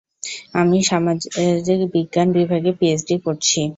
আমি 0.55 0.77
সমাজিকবিজ্ঞান 0.89 2.27
বিভাগে 2.37 2.71
পিএইচডি 2.79 3.15
করছি। 3.25 3.61